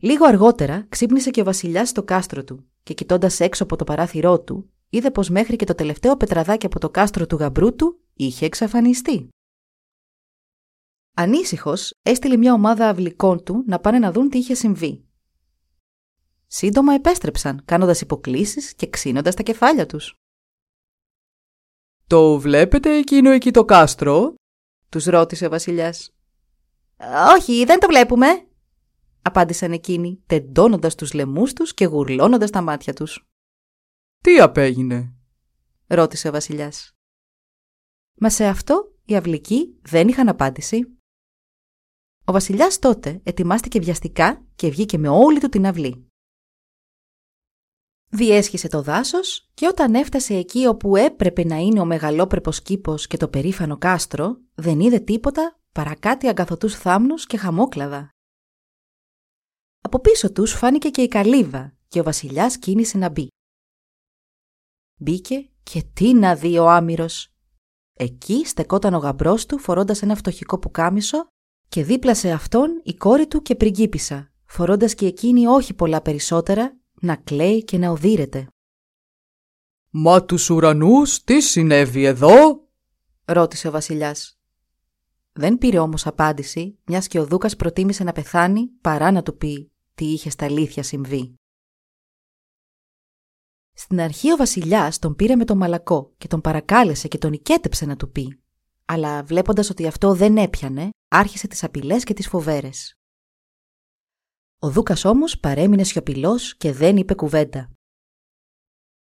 [0.00, 4.40] Λίγο αργότερα ξύπνησε και ο βασιλιάς στο κάστρο του και κοιτώντας έξω από το παράθυρό
[4.40, 8.46] του, είδε πως μέχρι και το τελευταίο πετραδάκι από το κάστρο του γαμπρού του είχε
[8.46, 9.28] εξαφανιστεί.
[11.14, 15.04] Ανήσυχος, έστειλε μια ομάδα αυλικών του να πάνε να δουν τι είχε συμβεί
[16.56, 20.14] Σύντομα επέστρεψαν, κάνοντας υποκλήσεις και ξύνοντας τα κεφάλια τους.
[22.06, 24.34] «Το βλέπετε εκείνο εκεί το κάστρο»
[24.88, 26.14] τους ρώτησε ο βασιλιάς.
[27.36, 28.48] «Όχι, δεν το βλέπουμε»,
[29.22, 33.24] απάντησαν εκείνοι, τεντώνοντας τους λαιμούς τους και γουρλώνοντας τα μάτια τους.
[34.18, 35.14] «Τι απέγινε»
[35.86, 36.92] ρώτησε ο βασιλιάς.
[38.14, 40.98] Μα σε αυτό οι αυλικοί δεν είχαν απάντηση.
[42.24, 46.08] Ο βασιλιάς τότε ετοιμάστηκε βιαστικά και βγήκε με όλη του την αυλή.
[48.16, 53.16] Διέσχισε το δάσος και όταν έφτασε εκεί όπου έπρεπε να είναι ο μεγαλόπρεπος κήπος και
[53.16, 58.08] το περήφανο κάστρο, δεν είδε τίποτα παρά κάτι αγκαθωτούς θάμνους και χαμόκλαδα.
[59.80, 63.28] Από πίσω τους φάνηκε και η καλύβα και ο βασιλιάς κίνησε να μπει.
[65.00, 67.32] Μπήκε και τι να δει ο άμυρος.
[67.94, 71.26] Εκεί στεκόταν ο γαμπρός του φορώντας ένα φτωχικό πουκάμισο
[71.68, 76.78] και δίπλα σε αυτόν η κόρη του και πριγκίπισσα, φορώντας και εκείνη όχι πολλά περισσότερα
[77.04, 78.48] να κλαίει και να οδύρεται.
[79.90, 82.62] «Μα τους ουρανούς τι συνέβη εδώ»
[83.24, 84.38] ρώτησε ο βασιλιάς.
[85.32, 89.72] Δεν πήρε όμως απάντηση, μιας και ο Δούκας προτίμησε να πεθάνει παρά να του πει
[89.94, 91.34] τι είχε στα αλήθεια συμβεί.
[93.72, 97.86] Στην αρχή ο βασιλιάς τον πήρε με τον μαλακό και τον παρακάλεσε και τον οικέτεψε
[97.86, 98.42] να του πει.
[98.84, 102.98] Αλλά βλέποντας ότι αυτό δεν έπιανε, άρχισε τις απειλές και τις φοβέρες.
[104.64, 107.70] Ο Δούκας όμως παρέμεινε σιωπηλός και δεν είπε κουβέντα.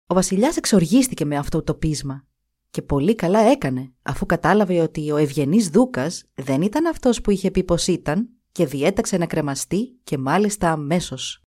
[0.07, 2.25] Ο βασιλιάς εξοργίστηκε με αυτό το πείσμα
[2.69, 7.51] και πολύ καλά έκανε αφού κατάλαβε ότι ο ευγενής Δούκας δεν ήταν αυτός που είχε
[7.51, 11.43] πει πως ήταν και διέταξε να κρεμαστεί και μάλιστα αμέσως.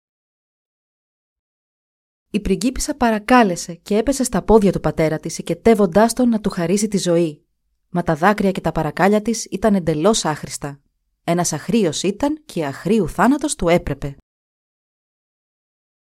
[2.31, 6.89] Η πριγκίπισσα παρακάλεσε και έπεσε στα πόδια του πατέρα της οικετεύοντάς τον να του χαρίσει
[6.89, 7.45] τη ζωή.
[7.89, 10.84] Μα τα δάκρυα και τα παρακάλια της ήταν εντελώς άχρηστα
[11.25, 14.17] ένας αχρίος ήταν και αχρίου θάνατος του έπρεπε.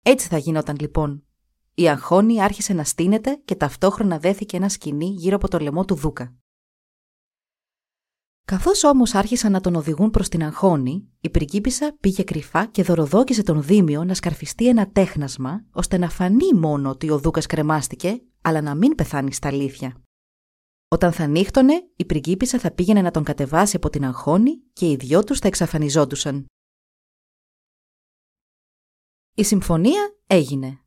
[0.03, 1.27] Έτσι θα γινόταν λοιπόν.
[1.75, 5.95] Η αγχώνη άρχισε να στείνεται και ταυτόχρονα δέθηκε ένα σκηνή γύρω από το λαιμό του
[5.95, 6.35] Δούκα.
[8.47, 13.43] Καθώς όμως άρχισαν να τον οδηγούν προς την αγχώνη, η πριγκίπισσα πήγε κρυφά και δωροδόκισε
[13.43, 18.61] τον Δήμιο να σκαρφιστεί ένα τέχνασμα, ώστε να φανεί μόνο ότι ο Δούκας κρεμάστηκε, αλλά
[18.61, 20.04] να μην πεθάνει στα αλήθεια.
[20.95, 24.97] Όταν θα νύχτωνε, η πριγκίπισσα θα πήγαινε να τον κατεβάσει από την αγχώνη και οι
[24.97, 26.47] δυο τους θα εξαφανιζόντουσαν.
[29.35, 30.81] Η συμφωνία έγινε.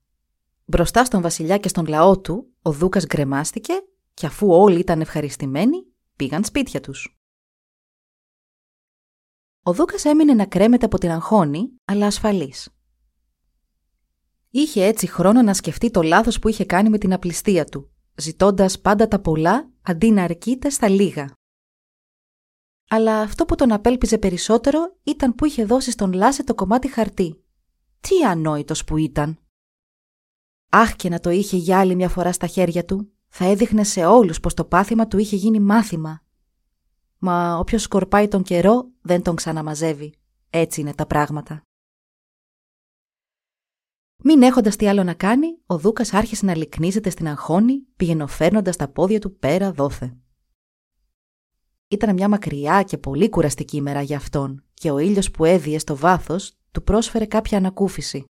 [0.66, 3.74] Μπροστά στον βασιλιά και στον λαό του, ο Δούκας γκρεμάστηκε
[4.14, 7.20] και αφού όλοι ήταν ευχαριστημένοι, πήγαν σπίτια τους.
[9.64, 12.70] Ο Δούκας έμεινε να κρέμεται από την αγχώνη, αλλά ασφαλής.
[14.50, 18.80] Είχε έτσι χρόνο να σκεφτεί το λάθος που είχε κάνει με την απληστία του, ζητώντας
[18.82, 21.32] πάντα τα πολλά αντί να αρκείται στα λίγα.
[22.90, 27.44] Αλλά αυτό που τον απέλπιζε περισσότερο ήταν που είχε δώσει στον Λάσε το κομμάτι χαρτί.
[28.00, 29.40] Τι ανόητος που ήταν!
[30.70, 34.06] Αχ και να το είχε για άλλη μια φορά στα χέρια του, θα έδειχνε σε
[34.06, 36.22] όλους πως το πάθημα του είχε γίνει μάθημα.
[37.18, 40.14] Μα όποιος σκορπάει τον καιρό δεν τον ξαναμαζεύει.
[40.50, 41.67] Έτσι είναι τα πράγματα.
[44.24, 48.88] Μην έχοντας τι άλλο να κάνει, ο Δούκας άρχισε να λυκνίζεται στην αγχώνη, πηγαινοφέρνοντα τα
[48.88, 50.18] πόδια του πέρα δόθε.
[51.88, 55.96] Ήταν μια μακριά και πολύ κουραστική ημέρα για αυτόν και ο ήλιος που έδιε στο
[55.96, 58.26] βάθος του πρόσφερε κάποια ανακούφιση.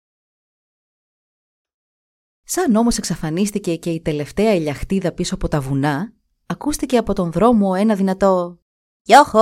[2.45, 6.13] Σαν όμως εξαφανίστηκε και η τελευταία ηλιαχτίδα πίσω από τα βουνά,
[6.47, 8.61] ακούστηκε από τον δρόμο ένα δυνατό
[9.03, 9.41] «Γιώχο!»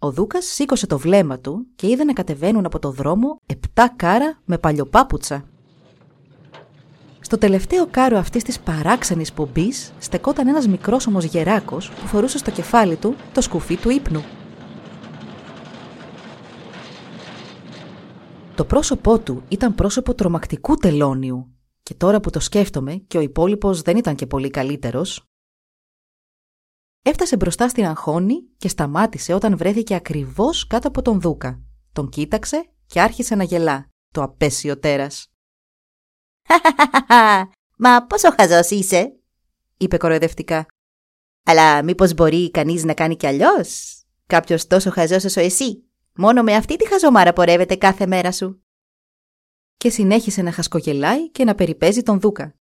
[0.00, 4.38] Ο Δούκας σήκωσε το βλέμμα του και είδε να κατεβαίνουν από το δρόμο επτά κάρα
[4.44, 5.44] με παλιοπάπουτσα.
[7.20, 12.50] Στο τελευταίο κάρο αυτής της παράξενης πομπής στεκόταν ένας μικρός όμως γεράκος που φορούσε στο
[12.50, 14.24] κεφάλι του το σκουφί του ύπνου.
[18.54, 21.46] Το πρόσωπό του ήταν πρόσωπο τρομακτικού τελώνιου
[21.82, 25.27] και τώρα που το σκέφτομαι και ο υπόλοιπος δεν ήταν και πολύ καλύτερος,
[27.08, 31.60] Έφτασε μπροστά στην αγχώνη και σταμάτησε όταν βρέθηκε ακριβώς κάτω από τον Δούκα.
[31.92, 35.26] Τον κοίταξε και άρχισε να γελά, το απέσιο τέρας.
[37.82, 39.18] Μα πόσο χαζός είσαι,
[39.76, 40.66] είπε κοροϊδευτικά.
[41.44, 45.84] Αλλά μήπως μπορεί κανείς να κάνει κι αλλιώς; Κάποιος τόσο χαζός όσο εσύ.
[46.14, 48.62] Μόνο με αυτή τη χαζομάρα πορεύεται κάθε μέρα σου.
[49.76, 52.54] Και συνέχισε να χασκογελάει και να περιπέζει τον Δούκα.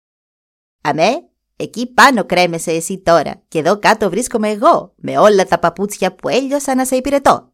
[0.82, 6.14] Αμέ, Εκεί πάνω κρέμεσαι εσύ τώρα και εδώ κάτω βρίσκομαι εγώ με όλα τα παπούτσια
[6.14, 7.52] που έλειωσα να σε υπηρετώ.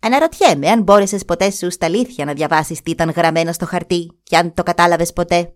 [0.00, 4.36] Αναρωτιέμαι αν μπόρεσες ποτέ σου στα αλήθεια να διαβάσεις τι ήταν γραμμένο στο χαρτί και
[4.36, 5.54] αν το κατάλαβες ποτέ.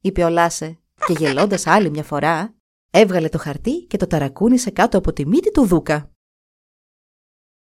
[0.00, 2.54] Είπε ο Λάσε και γελώντας άλλη μια φορά
[2.90, 6.10] έβγαλε το χαρτί και το ταρακούνησε κάτω από τη μύτη του Δούκα.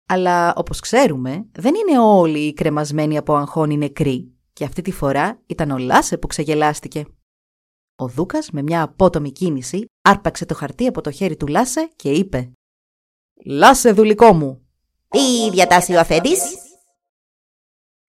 [0.05, 5.41] Αλλά όπως ξέρουμε δεν είναι όλοι οι κρεμασμένοι από αγχώνη νεκροί και αυτή τη φορά
[5.45, 7.05] ήταν ο Λάσε που ξεγελάστηκε.
[7.95, 12.11] Ο Δούκας με μια απότομη κίνηση άρπαξε το χαρτί από το χέρι του Λάσε και
[12.11, 12.51] είπε
[13.45, 14.67] «Λάσε δουλικό μου».
[15.07, 16.41] «Τι διατάσσει ο αφέντης»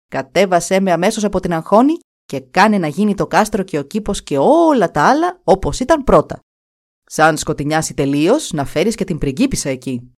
[0.09, 4.23] Κατέβασέ με αμέσως από την αγχώνη και κάνε να γίνει το κάστρο και ο κήπος
[4.23, 6.41] και όλα τα άλλα όπως ήταν πρώτα.
[7.05, 10.13] Σαν σκοτεινιάσει τελείως να φέρεις και την πριγκίπισσα εκεί.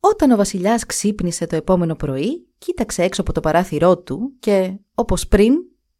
[0.00, 5.28] Όταν ο βασιλιάς ξύπνησε το επόμενο πρωί, κοίταξε έξω από το παράθυρό του και, όπως
[5.28, 5.54] πριν,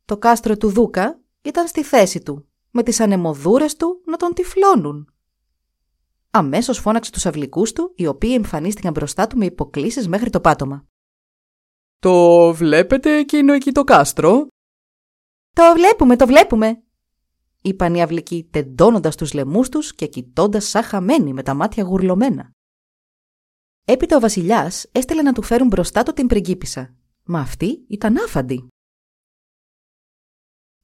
[0.09, 5.13] το κάστρο του Δούκα ήταν στη θέση του, με τις ανεμοδούρες του να τον τυφλώνουν.
[6.31, 10.87] Αμέσως φώναξε τους αυλικούς του, οι οποίοι εμφανίστηκαν μπροστά του με υποκλήσεις μέχρι το πάτωμα.
[11.99, 14.47] «Το βλέπετε εκείνο εκεί το κάστρο»
[15.53, 16.83] «Το βλέπουμε, το βλέπουμε»,
[17.63, 22.51] είπαν οι αυλικοί τεντώνοντας τους λαιμούς τους και κοιτώντας σαν χαμένοι με τα μάτια γουρλωμένα.
[23.85, 26.95] Έπειτα ο βασιλιάς έστειλε να του φέρουν μπροστά του την πριγκίπισσα,
[27.25, 28.69] μα αυτή ήταν άφαντη.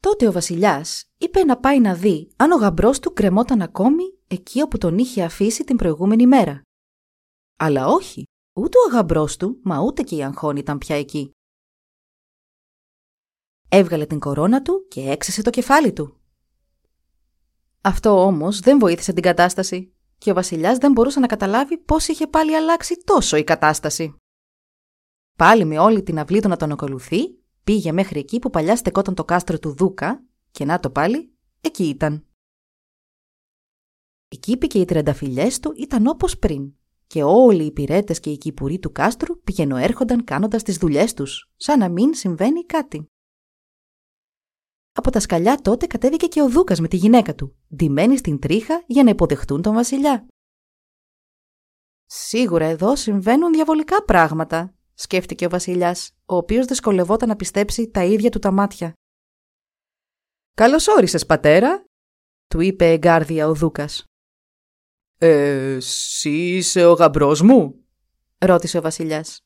[0.05, 4.63] Τότε ο Βασιλιάς είπε να πάει να δει αν ο γαμπρός του κρεμόταν ακόμη εκεί
[4.63, 6.63] όπου τον είχε αφήσει την προηγούμενη μέρα.
[7.59, 8.25] Αλλά όχι,
[8.57, 11.31] ούτε ο γαμπρός του, μα ούτε και η Αγχώνη ήταν πια εκεί.
[13.69, 16.21] Έβγαλε την κορώνα του και έξεσε το κεφάλι του.
[17.81, 22.27] Αυτό όμως δεν βοήθησε την κατάσταση και ο Βασιλιάς δεν μπορούσε να καταλάβει πώς είχε
[22.27, 24.17] πάλι αλλάξει τόσο η κατάσταση.
[25.37, 29.15] Πάλι με όλη την αυλή του να τον ακολουθεί, Πήγε μέχρι εκεί που παλιά στεκόταν
[29.15, 32.27] το κάστρο του Δούκα και να το πάλι, εκεί ήταν.
[34.29, 36.75] Οι κήποι και οι τρενταφυλιές του ήταν όπως πριν
[37.07, 41.79] και όλοι οι πυρέτες και οι κυπουροί του κάστρου πηγαινοέρχονταν κάνοντας τις δουλειές τους, σαν
[41.79, 43.07] να μην συμβαίνει κάτι.
[44.93, 48.85] Από τα σκαλιά τότε κατέβηκε και ο Δούκας με τη γυναίκα του, ντυμένη στην τρίχα
[48.87, 50.27] για να υποδεχτούν τον βασιλιά.
[52.05, 58.31] Σίγουρα εδώ συμβαίνουν διαβολικά πράγματα, σκέφτηκε ο Βασιλιάς, ο οποίος δυσκολευόταν να πιστέψει τα ίδια
[58.31, 58.93] του τα μάτια.
[60.57, 61.85] Καλώ όρισε, πατέρα,
[62.47, 64.05] του είπε εγκάρδια ο Δούκας.
[65.19, 67.85] Ε, εσύ είσαι ο γαμπρός μου,
[68.39, 69.41] ρώτησε ο Βασιλιάς.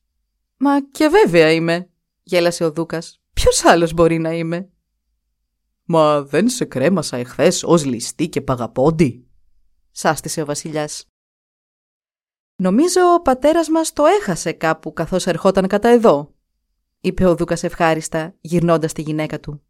[0.57, 1.91] Μα και βέβαια είμαι,
[2.23, 3.21] γέλασε ο Δούκας.
[3.33, 4.71] Ποιος άλλος μπορεί να είμαι;
[5.91, 9.27] Μα δεν σε κρέμασα εχθές ως ληστή και παγαπόντι.
[9.91, 11.05] Σάστησε ο βασιλιάς.
[12.61, 16.35] Νομίζω ο πατέρας μας το έχασε κάπου καθώς ερχόταν κατά εδώ,
[17.01, 19.63] είπε ο Δούκας ευχάριστα, γυρνώντας τη γυναίκα του.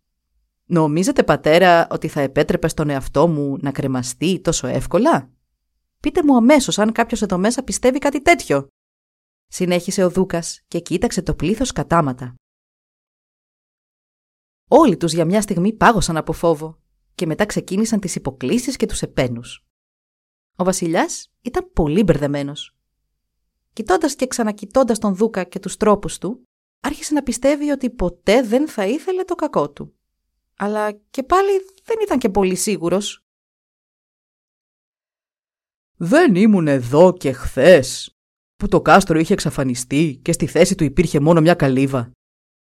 [0.64, 5.30] Νομίζετε πατέρα ότι θα επέτρεπε στον εαυτό μου να κρεμαστεί τόσο εύκολα;
[6.00, 8.68] Πείτε μου αμέσως αν κάποιος εδώ μέσα πιστεύει κάτι τέτοιο.
[9.46, 12.34] Συνέχισε ο Δούκας και κοίταξε το πλήθος κατάματα.
[14.68, 16.78] Όλοι τους για μια στιγμή πάγωσαν από φόβο
[17.14, 19.66] και μετά ξεκίνησαν τις υποκλήσεις και τους επένους.
[20.56, 22.77] Ο βασιλιάς ήταν πολύ μπερδεμένος.
[23.78, 26.42] Κοιτώντας και ξανακοιτώντας τον Δούκα και τους τρόπους του,
[26.80, 29.94] άρχισε να πιστεύει ότι ποτέ δεν θα ήθελε το κακό του.
[30.56, 31.50] Αλλά και πάλι
[31.84, 33.20] δεν ήταν και πολύ σίγουρος.
[35.96, 38.16] «Δεν ήμουν εδώ και χθες,
[38.56, 42.10] που το κάστρο είχε εξαφανιστεί και στη θέση του υπήρχε μόνο μια καλύβα.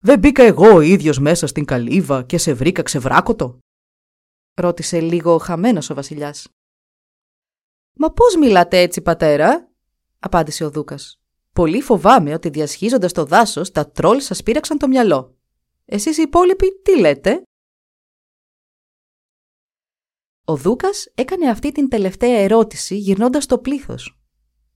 [0.03, 3.59] Δεν μπήκα εγώ ο ίδιος μέσα στην καλύβα και σε βρήκα ξεβράκωτο»
[4.61, 6.47] ρώτησε λίγο χαμένος ο βασιλιάς.
[7.97, 9.68] «Μα πώς μιλάτε έτσι, πατέρα»
[10.19, 11.21] απάντησε ο Δούκας.
[11.53, 15.37] «Πολύ φοβάμαι ότι διασχίζοντας το δάσος τα τρόλ σας πήραξαν το μυαλό.
[15.85, 17.41] Εσείς οι υπόλοιποι τι λέτε»
[20.45, 24.19] Ο Δούκας έκανε αυτή την τελευταία ερώτηση γυρνώντας το πλήθος.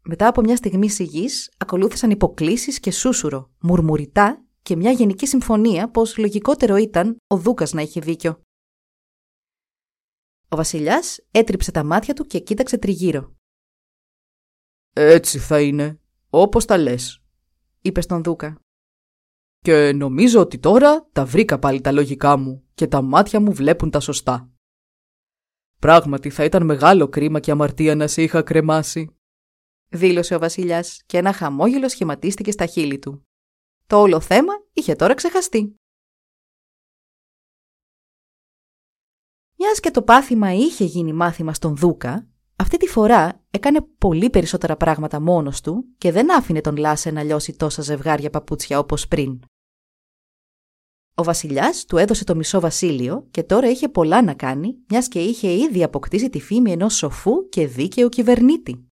[0.02, 6.18] Μετά από μια στιγμή σιγής ακολούθησαν υποκλήσεις και σούσουρο, μουρμουριτά και μια γενική συμφωνία πως
[6.18, 8.42] λογικότερο ήταν ο Δούκας να είχε δίκιο.
[10.48, 13.36] Ο βασιλιάς έτριψε τα μάτια του και κοίταξε τριγύρω.
[14.94, 17.24] «Έτσι θα είναι, όπως τα λες»,
[17.82, 18.62] είπες στον Δούκα.
[19.60, 23.90] «Και νομίζω ότι τώρα τα βρήκα πάλι τα λογικά μου και τα μάτια μου βλέπουν
[23.90, 24.52] τα σωστά.
[25.80, 29.16] Πράγματι θα ήταν μεγάλο κρίμα και αμαρτία να σε είχα κρεμάσει»,
[29.90, 33.28] δήλωσε ο βασιλιάς και ένα χαμόγελο σχηματίστηκε στα χείλη του.
[33.88, 35.76] Το όλο θέμα είχε τώρα ξεχαστεί.
[39.58, 42.28] Μιας και το πάθημα είχε γίνει μάθημα στον Δούκα,
[42.64, 47.24] αυτή τη φορά έκανε πολύ περισσότερα πράγματα μόνος του και δεν άφηνε τον Λάσε να
[47.24, 49.40] λιώσει τόσα ζευγάρια παπούτσια όπως πριν.
[51.16, 55.24] Ο βασιλιάς του έδωσε το μισό βασίλειο και τώρα είχε πολλά να κάνει, μιας και
[55.24, 58.88] είχε ήδη αποκτήσει τη φήμη ενός σοφού και δίκαιου κυβερνήτη.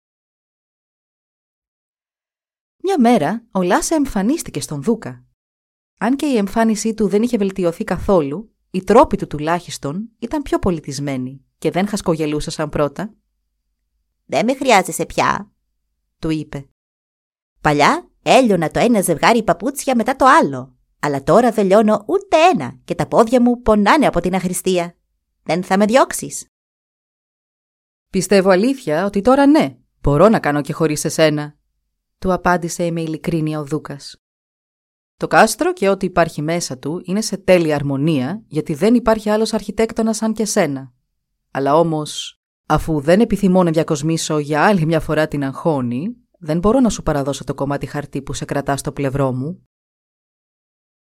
[2.82, 5.24] Μια μέρα ο Λάσε εμφανίστηκε στον Δούκα.
[5.98, 10.58] Αν και η εμφάνισή του δεν είχε βελτιωθεί καθόλου, οι τρόποι του τουλάχιστον ήταν πιο
[10.58, 13.14] πολιτισμένοι και δεν χασκογελούσαν πρώτα.
[14.30, 15.52] «Δεν με χρειάζεσαι πια»,
[16.18, 16.68] του είπε.
[17.60, 22.78] «Παλιά έλειωνα το ένα ζευγάρι παπούτσια μετά το άλλο, αλλά τώρα δεν λιώνω ούτε ένα
[22.84, 24.96] και τα πόδια μου πονάνε από την αχρηστία.
[25.42, 26.46] Δεν θα με διώξεις».
[28.10, 31.56] «Πιστεύω αλήθεια ότι τώρα ναι, μπορώ να κάνω και χωρίς εσένα»,
[32.18, 34.16] του απάντησε με ειλικρίνεια ο Δούκας.
[35.16, 39.52] Το κάστρο και ό,τι υπάρχει μέσα του είναι σε τέλεια αρμονία, γιατί δεν υπάρχει άλλος
[39.52, 40.92] αρχιτέκτονας σαν και σένα.
[41.50, 42.39] Αλλά όμως,
[42.72, 47.02] αφού δεν επιθυμώ να διακοσμήσω για άλλη μια φορά την αγχώνη, δεν μπορώ να σου
[47.02, 49.68] παραδώσω το κομμάτι χαρτί που σε κρατά στο πλευρό μου.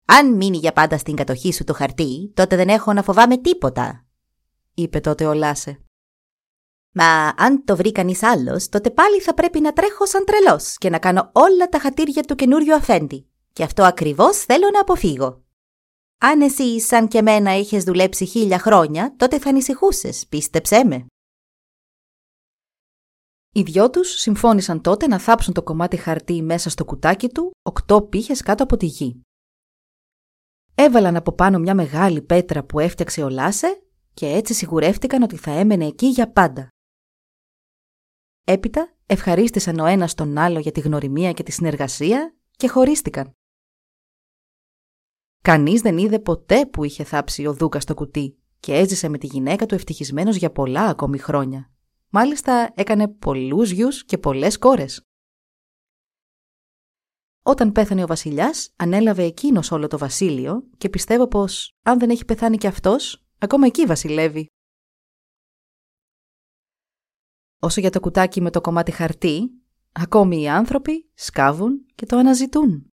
[0.06, 4.06] Αν μείνει για πάντα στην κατοχή σου το χαρτί, τότε δεν έχω να φοβάμαι τίποτα,
[4.74, 5.80] είπε τότε ο Λάσε.
[6.92, 10.89] Μα αν το βρει κανείς άλλος, τότε πάλι θα πρέπει να τρέχω σαν τρελός και
[10.89, 13.28] να κάνω όλα τα χατήρια του καινούριου αφέντη.
[13.54, 15.44] Και αυτό ακριβώς θέλω να αποφύγω.
[16.18, 21.06] Αν εσύ, σαν και μένα, είχες δουλέψει χίλια χρόνια, τότε θα ανησυχούσες, πίστεψέ με.
[23.56, 28.02] Οι δυο τους συμφώνησαν τότε να θάψουν το κομμάτι χαρτί μέσα στο κουτάκι του, οκτώ
[28.02, 29.22] πύχες κάτω από τη γη.
[30.76, 35.52] Έβαλαν από πάνω μια μεγάλη πέτρα που έφτιαξε ο Λάσε και έτσι σιγουρεύτηκαν ότι θα
[35.52, 36.68] έμενε εκεί για πάντα.
[38.44, 43.32] Έπειτα ευχαρίστησαν ο ένας τον άλλο για τη γνωριμία και τη συνεργασία και χωρίστηκαν.
[45.42, 49.28] Κανείς δεν είδε ποτέ που είχε θάψει ο Δούκας στο κουτί και έζησε με τη
[49.28, 51.72] γυναίκα του ευτυχισμένος για πολλά ακόμη χρόνια.
[52.15, 55.02] Μάλιστα έκανε πολλούς γιους και πολλές κόρες.
[57.43, 62.26] Όταν πέθανε ο βασιλιάς, ανέλαβε εκείνος όλο το βασίλειο και πιστεύω πως αν δεν έχει
[62.26, 64.47] πεθάνει κι αυτός, ακόμα εκεί βασιλεύει.
[67.59, 72.93] Όσο για το κουτάκι με το κομμάτι χαρτί, ακόμη οι άνθρωποι σκάβουν και το αναζητούν.